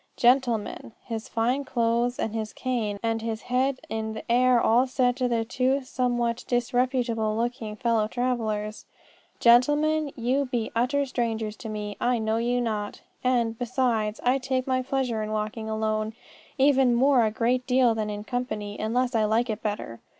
'Gentlemen,' 0.17 0.93
his 1.05 1.27
fine 1.29 1.63
clothes 1.63 2.17
and 2.17 2.33
his 2.33 2.53
cane 2.53 2.99
and 3.03 3.21
his 3.21 3.43
head 3.43 3.77
in 3.87 4.13
the 4.13 4.31
air 4.31 4.59
all 4.59 4.87
said 4.87 5.15
to 5.15 5.27
his 5.27 5.45
two 5.45 5.83
somewhat 5.83 6.43
disreputable 6.47 7.37
looking 7.37 7.75
fellow 7.75 8.07
travellers, 8.07 8.87
"Gentlemen, 9.39 10.11
you 10.15 10.45
be 10.47 10.71
utter 10.75 11.05
strangers 11.05 11.55
to 11.57 11.69
me: 11.69 11.97
I 12.01 12.17
know 12.17 12.37
you 12.37 12.59
not. 12.61 13.01
And, 13.23 13.59
besides, 13.59 14.19
I 14.23 14.39
take 14.39 14.65
my 14.65 14.81
pleasure 14.81 15.21
in 15.21 15.31
walking 15.33 15.69
alone, 15.69 16.15
even 16.57 16.95
more 16.95 17.23
a 17.23 17.29
great 17.29 17.67
deal 17.67 17.93
than 17.93 18.09
in 18.09 18.23
company, 18.23 18.79
unless 18.79 19.13
I 19.13 19.25
like 19.25 19.51
it 19.51 19.61
better." 19.61 19.99